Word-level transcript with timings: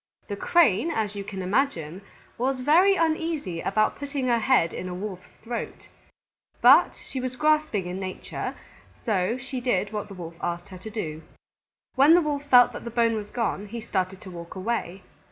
The 0.29 0.35
Crane, 0.35 0.89
as 0.89 1.13
you 1.15 1.23
can 1.23 1.43
imagine, 1.43 2.01
was 2.35 2.59
very 2.61 2.95
uneasy 2.95 3.61
about 3.61 3.97
putting 3.97 4.29
her 4.29 4.39
head 4.39 4.73
in 4.73 4.89
a 4.89 4.95
Wolf's 4.95 5.35
throat. 5.43 5.89
But 6.59 6.95
she 7.07 7.19
was 7.19 7.35
grasping 7.35 7.85
in 7.85 7.99
nature, 7.99 8.55
so 9.05 9.37
she 9.37 9.61
did 9.61 9.93
what 9.93 10.07
the 10.07 10.15
Wolf 10.15 10.33
asked 10.41 10.69
her 10.69 10.79
to 10.79 10.89
do. 10.89 11.21
When 11.93 12.15
the 12.15 12.21
Wolf 12.21 12.45
felt 12.45 12.71
that 12.73 12.83
the 12.83 12.89
bone 12.89 13.13
was 13.13 13.29
gone, 13.29 13.67
he 13.67 13.79
started 13.79 14.21
to 14.21 14.31
walk 14.31 14.55
away. 14.55 15.03